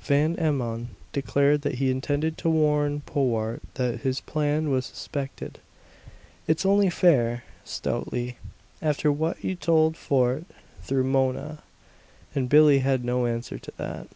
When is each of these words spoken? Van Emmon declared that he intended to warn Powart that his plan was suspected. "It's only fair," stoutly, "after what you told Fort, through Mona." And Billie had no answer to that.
Van 0.00 0.34
Emmon 0.36 0.88
declared 1.12 1.62
that 1.62 1.76
he 1.76 1.92
intended 1.92 2.36
to 2.36 2.50
warn 2.50 3.02
Powart 3.02 3.60
that 3.74 4.00
his 4.00 4.20
plan 4.20 4.68
was 4.68 4.84
suspected. 4.86 5.60
"It's 6.48 6.66
only 6.66 6.90
fair," 6.90 7.44
stoutly, 7.64 8.36
"after 8.82 9.12
what 9.12 9.44
you 9.44 9.54
told 9.54 9.96
Fort, 9.96 10.42
through 10.82 11.04
Mona." 11.04 11.62
And 12.34 12.48
Billie 12.48 12.80
had 12.80 13.04
no 13.04 13.26
answer 13.26 13.60
to 13.60 13.72
that. 13.76 14.08